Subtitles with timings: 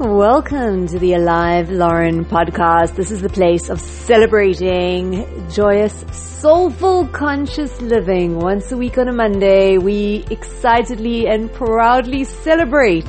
[0.00, 2.94] Welcome to the Alive Lauren podcast.
[2.94, 8.38] This is the place of celebrating joyous, soulful, conscious living.
[8.38, 13.04] Once a week on a Monday, we excitedly and proudly celebrate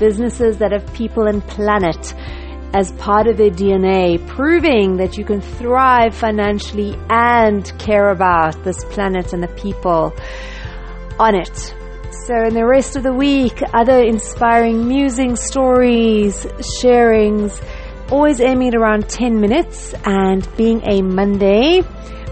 [0.00, 2.12] businesses that have people and planet
[2.74, 8.84] as part of their DNA, proving that you can thrive financially and care about this
[8.86, 10.12] planet and the people
[11.20, 11.72] on it.
[12.12, 16.44] So, in the rest of the week, other inspiring musing stories,
[16.78, 17.58] sharings,
[18.10, 19.94] always aiming at around 10 minutes.
[20.04, 21.82] And being a Monday,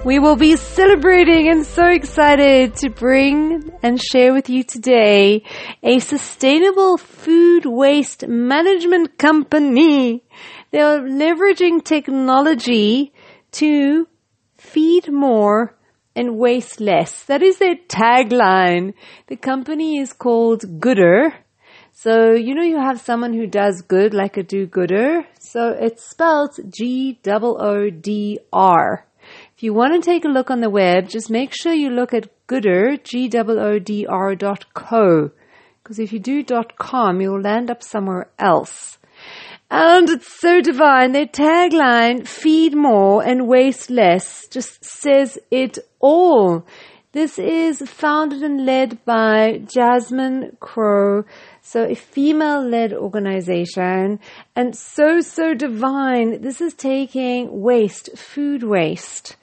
[0.05, 5.45] we will be celebrating and so excited to bring and share with you today
[5.83, 10.23] a sustainable food waste management company.
[10.73, 13.15] They are leveraging technology
[13.53, 14.07] to
[14.59, 15.75] feed more
[16.15, 17.25] and waste less.
[17.25, 18.95] That is their tagline.
[19.29, 21.33] The company is called Goodr.
[21.93, 25.27] So, you know, you have someone who does good like a do-Goodr.
[25.39, 27.27] So it's spelled G-O-O-D-R.
[29.55, 32.15] If you want to take a look on the web, just make sure you look
[32.15, 35.31] at gooder, G-O-O-D-R dot co.
[35.83, 38.99] Because if you do dot com, you'll land up somewhere else.
[39.71, 41.13] And it's so divine.
[41.13, 46.67] Their tagline, feed more and waste less, just says it all.
[47.13, 51.25] This is founded and led by Jasmine Crowe.
[51.63, 54.19] So a female led organization
[54.57, 56.41] and so, so divine.
[56.43, 59.37] This is taking waste, food waste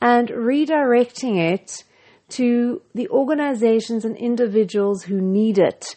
[0.00, 1.84] and redirecting it
[2.30, 5.96] to the organizations and individuals who need it.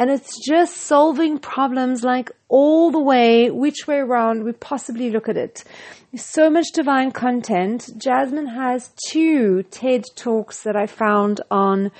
[0.00, 5.28] And it's just solving problems like all the way, which way around we possibly look
[5.28, 5.62] at it.
[6.16, 7.90] So much divine content.
[7.98, 11.90] Jasmine has two TED Talks that I found on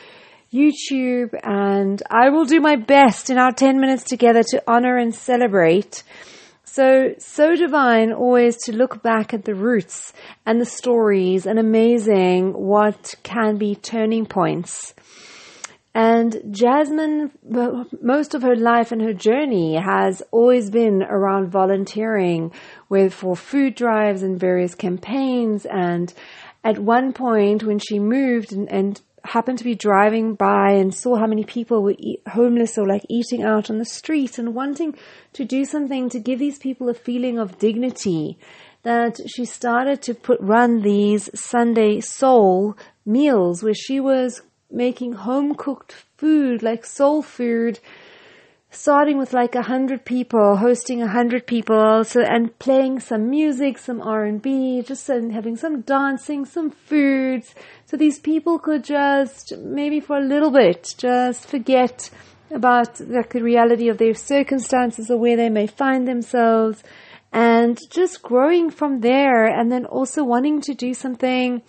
[0.50, 5.14] YouTube and I will do my best in our 10 minutes together to honor and
[5.14, 6.02] celebrate.
[6.64, 10.14] So, so divine always to look back at the roots
[10.46, 14.94] and the stories and amazing what can be turning points.
[15.95, 17.33] And Jasmine,
[18.01, 22.52] most of her life and her journey has always been around volunteering
[22.89, 25.67] with for food drives and various campaigns.
[25.67, 26.14] And
[26.62, 31.17] at one point when she moved and, and happened to be driving by and saw
[31.17, 34.95] how many people were eat, homeless or like eating out on the street and wanting
[35.33, 38.39] to do something to give these people a feeling of dignity
[38.83, 44.40] that she started to put run these Sunday soul meals where she was
[44.70, 47.81] making home cooked food, like soul food,
[48.70, 53.79] starting with like a hundred people, hosting a hundred people, so and playing some music,
[53.79, 57.55] some R and B, just and having some dancing, some foods,
[57.86, 62.11] so these people could just maybe for a little bit just forget
[62.52, 66.83] about like the reality of their circumstances or where they may find themselves,
[67.33, 71.63] and just growing from there, and then also wanting to do something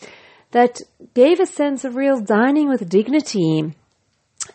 [0.52, 0.82] that
[1.14, 3.74] gave a sense of real dining with dignity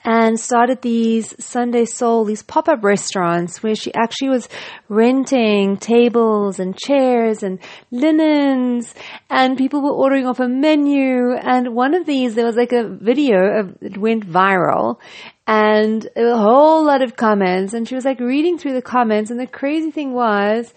[0.04, 4.48] and started these Sunday Soul, these pop-up restaurants where she actually was
[4.88, 7.58] renting tables and chairs and
[7.90, 8.94] linens
[9.30, 11.32] and people were ordering off a menu.
[11.34, 14.98] And one of these, there was like a video of, it went viral
[15.46, 19.38] and a whole lot of comments and she was like reading through the comments and
[19.38, 20.72] the crazy thing was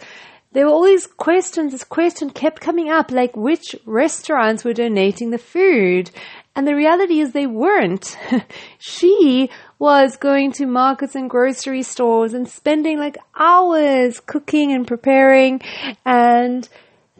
[0.51, 1.71] there were all these questions.
[1.71, 6.09] This question kept coming up, like which restaurants were donating the food.
[6.55, 8.17] And the reality is they weren't.
[8.79, 15.61] she was going to markets and grocery stores and spending like hours cooking and preparing
[16.03, 16.67] and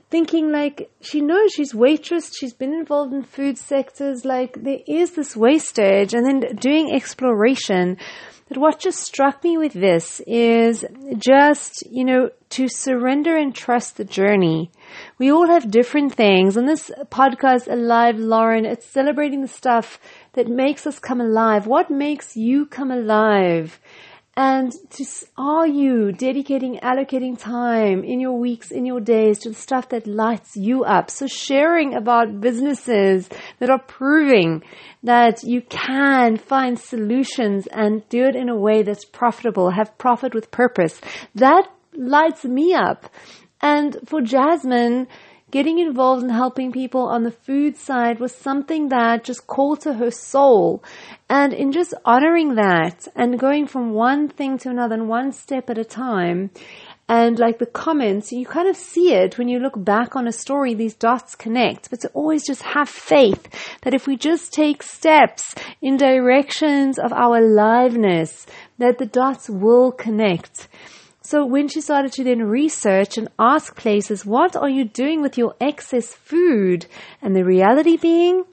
[0.09, 5.11] thinking like she knows she's waitress, she's been involved in food sectors, like there is
[5.11, 7.97] this wastage and then doing exploration
[8.49, 10.83] but what just struck me with this is
[11.17, 14.71] just, you know, to surrender and trust the journey.
[15.19, 16.57] We all have different things.
[16.57, 19.99] On this podcast, Alive Lauren, it's celebrating the stuff
[20.33, 21.67] that makes us come alive.
[21.67, 23.79] What makes you come alive?
[24.35, 25.05] And to,
[25.37, 30.07] are you dedicating, allocating time in your weeks, in your days to the stuff that
[30.07, 31.09] lights you up?
[31.11, 33.27] So sharing about businesses
[33.59, 34.63] that are proving
[35.03, 40.33] that you can find solutions and do it in a way that's profitable, have profit
[40.33, 41.01] with purpose.
[41.35, 43.09] That lights me up.
[43.61, 45.07] And for Jasmine,
[45.51, 49.93] getting involved in helping people on the food side was something that just called to
[49.93, 50.83] her soul.
[51.29, 55.69] And in just honoring that and going from one thing to another and one step
[55.69, 56.51] at a time,
[57.07, 60.31] and like the comments, you kind of see it when you look back on a
[60.31, 63.47] story, these dots connect, but to always just have faith
[63.81, 68.45] that if we just take steps in directions of our aliveness,
[68.77, 70.67] that the dots will connect.
[71.29, 75.37] So when she started to then research and ask places, what are you doing with
[75.37, 76.87] your excess food?
[77.21, 78.45] And the reality being,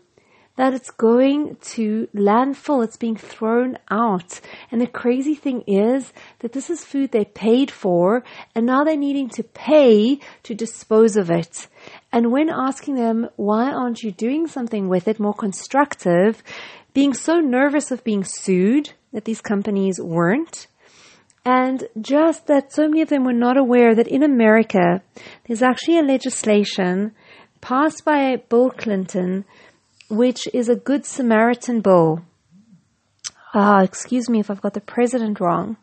[0.56, 2.84] that it's going to landfill.
[2.84, 4.42] It's being thrown out.
[4.70, 8.24] And the crazy thing is that this is food they paid for
[8.54, 11.68] and now they're needing to pay to dispose of it.
[12.12, 16.42] And when asking them, why aren't you doing something with it more constructive,
[16.92, 20.66] being so nervous of being sued that these companies weren't,
[21.46, 25.00] and just that so many of them were not aware that in America,
[25.46, 27.12] there's actually a legislation
[27.60, 29.44] passed by Bill Clinton
[30.08, 32.22] which is a Good Samaritan bill.
[33.54, 35.76] Ah, excuse me if I've got the president wrong.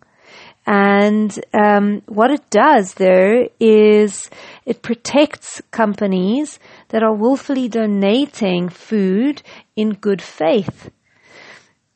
[0.65, 4.30] And um, what it does though, is
[4.66, 6.59] it protects companies
[6.89, 9.42] that are willfully donating food
[9.75, 10.89] in good faith.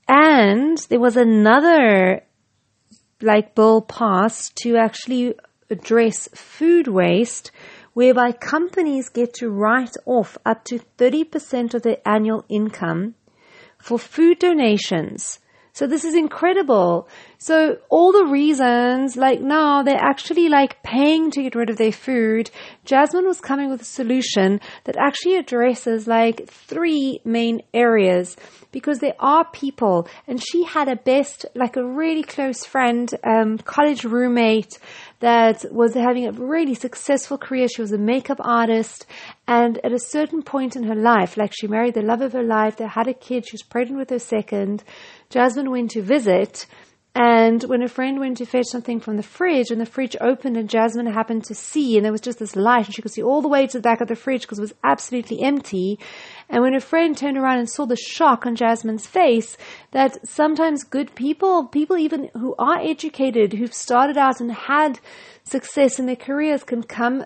[0.07, 2.23] And there was another
[3.21, 5.35] like bill passed to actually
[5.69, 7.51] address food waste
[7.93, 13.15] whereby companies get to write off up to 30% of their annual income
[13.79, 15.39] for food donations.
[15.73, 17.07] So this is incredible.
[17.39, 21.91] So all the reasons, like now, they're actually like paying to get rid of their
[21.91, 22.49] food.
[22.83, 28.37] Jasmine was coming with a solution that actually addresses like three main areas
[28.71, 33.59] because there are people and she had a best, like a really close friend, um,
[33.59, 34.79] college roommate,
[35.19, 37.67] that was having a really successful career.
[37.67, 39.05] She was a makeup artist.
[39.47, 42.43] And at a certain point in her life, like she married the love of her
[42.43, 44.83] life, they had a kid, she was pregnant with her second.
[45.29, 46.65] Jasmine went to visit
[47.19, 50.55] and when a friend went to fetch something from the fridge and the fridge opened
[50.55, 53.23] and Jasmine happened to see and there was just this light and she could see
[53.23, 55.97] all the way to the back of the fridge because it was absolutely empty.
[56.47, 59.57] And when a friend turned around and saw the shock on Jasmine's face
[59.93, 64.99] that sometimes good people, people even who are educated, who've started out and had
[65.43, 67.25] success in their careers can come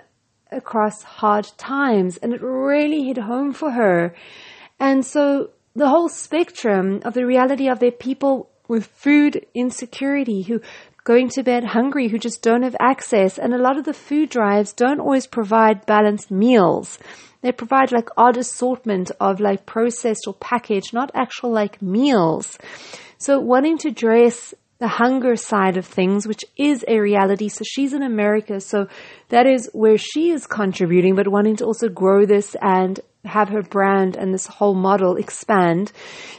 [0.53, 4.15] across hard times and it really hit home for her.
[4.79, 10.61] And so the whole spectrum of the reality of their people with food insecurity, who
[11.03, 13.37] going to bed hungry, who just don't have access.
[13.37, 16.97] And a lot of the food drives don't always provide balanced meals.
[17.41, 22.57] They provide like odd assortment of like processed or packaged, not actual like meals.
[23.17, 27.49] So wanting to address the hunger side of things, which is a reality.
[27.49, 28.61] So she's in America.
[28.61, 28.87] So
[29.27, 33.63] that is where she is contributing, but wanting to also grow this and have her
[33.63, 35.91] brand and this whole model expand.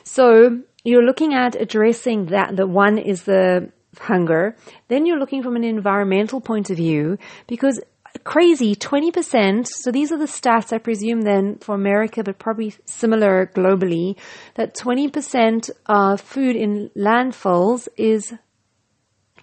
[0.03, 2.57] So you're looking at addressing that.
[2.57, 4.57] The one is the hunger.
[4.89, 7.81] Then you're looking from an environmental point of view because
[8.25, 9.67] crazy 20%.
[9.67, 14.17] So these are the stats I presume then for America, but probably similar globally
[14.55, 18.33] that 20% of food in landfills is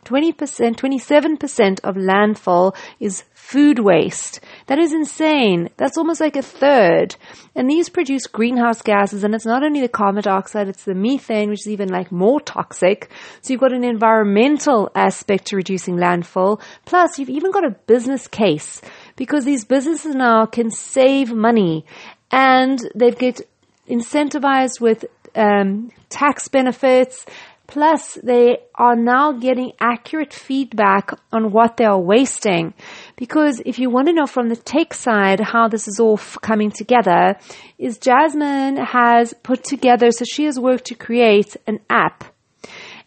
[0.05, 4.39] 20%, 27% of landfill is food waste.
[4.67, 5.69] That is insane.
[5.77, 7.15] That's almost like a third.
[7.55, 11.49] And these produce greenhouse gases, and it's not only the carbon dioxide, it's the methane,
[11.49, 13.09] which is even like more toxic.
[13.41, 16.61] So you've got an environmental aspect to reducing landfill.
[16.85, 18.81] Plus, you've even got a business case
[19.15, 21.85] because these businesses now can save money
[22.31, 23.41] and they get
[23.89, 25.05] incentivized with
[25.35, 27.25] um, tax benefits
[27.69, 32.73] Plus, they are now getting accurate feedback on what they are wasting.
[33.15, 36.71] Because if you want to know from the tech side how this is all coming
[36.71, 37.37] together,
[37.77, 42.23] is Jasmine has put together, so she has worked to create an app.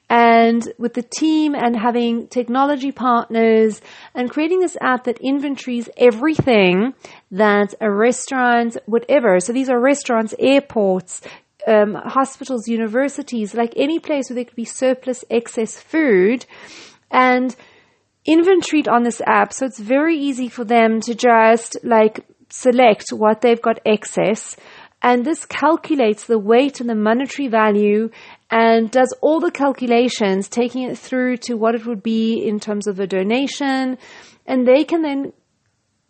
[0.08, 3.80] And with the team and having technology partners
[4.14, 6.94] and creating this app that inventories everything
[7.32, 9.40] that a restaurant, whatever.
[9.40, 11.22] So these are restaurants, airports,
[11.66, 16.46] um, hospitals, universities, like any place where there could be surplus excess food
[17.10, 17.54] and
[18.24, 19.52] inventoried on this app.
[19.52, 24.56] So it's very easy for them to just like select what they've got excess.
[25.02, 28.10] And this calculates the weight and the monetary value
[28.50, 32.86] and does all the calculations, taking it through to what it would be in terms
[32.86, 33.98] of a donation.
[34.46, 35.32] And they can then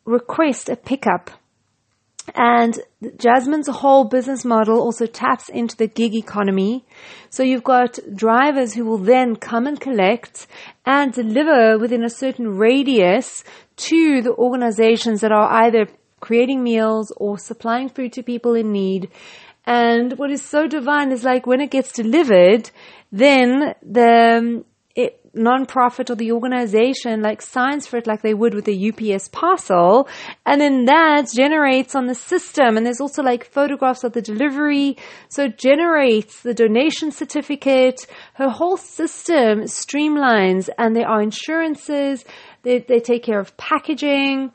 [0.04, 1.30] request a pickup
[2.34, 2.78] and
[3.16, 6.84] Jasmine's whole business model also taps into the gig economy.
[7.30, 10.46] So you've got drivers who will then come and collect
[10.86, 13.42] and deliver within a certain radius
[13.76, 15.88] to the organizations that are either
[16.20, 19.10] creating meals or supplying food to people in need.
[19.66, 22.70] And what is so divine is like when it gets delivered,
[23.10, 24.64] then the,
[25.34, 30.08] non-profit or the organization like signs for it like they would with a UPS parcel.
[30.44, 32.76] And then that generates on the system.
[32.76, 34.96] And there's also like photographs of the delivery.
[35.28, 38.06] So it generates the donation certificate.
[38.34, 42.24] Her whole system streamlines and there are insurances.
[42.62, 44.52] They, they take care of packaging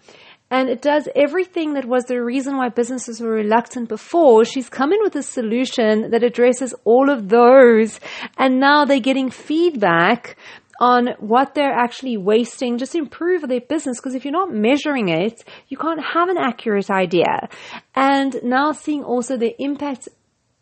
[0.49, 4.45] and it does everything that was the reason why businesses were reluctant before.
[4.45, 7.99] She's come in with a solution that addresses all of those.
[8.37, 10.37] And now they're getting feedback
[10.79, 13.99] on what they're actually wasting just improve their business.
[13.99, 17.49] Because if you're not measuring it, you can't have an accurate idea.
[17.95, 20.09] And now seeing also the impact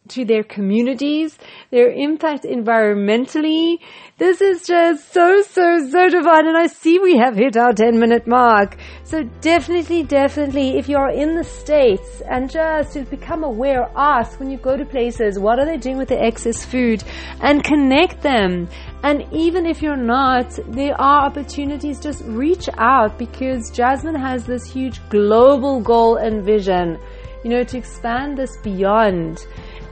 [0.10, 1.38] to their communities,
[1.72, 3.78] their impact environmentally.
[4.18, 6.48] This is just so, so, so divine.
[6.48, 8.78] And I see we have hit our 10 minute mark.
[9.04, 14.50] So definitely, definitely, if you're in the States and just to become aware, ask when
[14.50, 17.04] you go to places, what are they doing with the excess food
[17.42, 18.68] and connect them.
[19.04, 22.00] And even if you're not, there are opportunities.
[22.00, 26.98] Just reach out because Jasmine has this huge global goal and vision,
[27.44, 29.46] you know, to expand this beyond.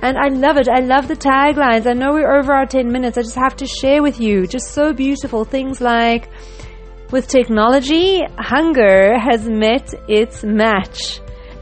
[0.04, 0.68] And I love it.
[0.68, 1.88] I love the taglines.
[1.88, 3.18] I know we're over our 10 minutes.
[3.18, 4.46] I just have to share with you.
[4.46, 5.46] Just so beautiful.
[5.46, 6.30] Things like,
[7.10, 11.22] with technology, hunger has met its match.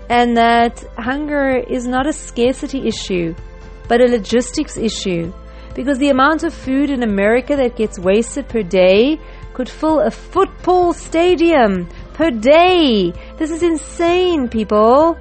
[0.09, 3.35] And that hunger is not a scarcity issue,
[3.87, 5.31] but a logistics issue.
[5.75, 9.19] Because the amount of food in America that gets wasted per day
[9.53, 13.13] could fill a football stadium per day.
[13.37, 15.15] This is insane, people.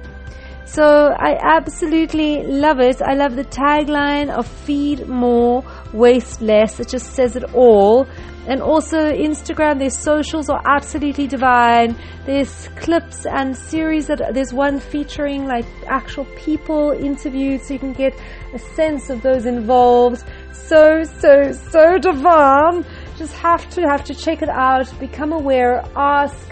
[0.71, 3.01] So I absolutely love it.
[3.01, 6.79] I love the tagline of feed more, waste less.
[6.79, 8.07] It just says it all.
[8.47, 11.97] And also Instagram, their socials are absolutely divine.
[12.25, 17.91] There's clips and series that there's one featuring like actual people interviewed so you can
[17.91, 18.17] get
[18.53, 20.23] a sense of those involved.
[20.53, 22.85] So, so, so divine.
[23.17, 26.47] Just have to, have to check it out, become aware, ask.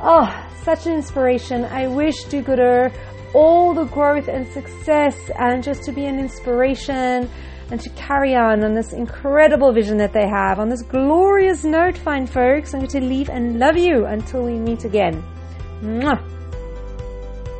[0.00, 1.64] Oh, such an inspiration.
[1.64, 2.92] I wish do gooder
[3.34, 7.28] all the growth and success and just to be an inspiration
[7.70, 10.58] and to carry on on this incredible vision that they have.
[10.58, 14.58] On this glorious note, fine folks, I'm going to leave and love you until we
[14.58, 15.22] meet again.
[15.80, 16.41] Mwah.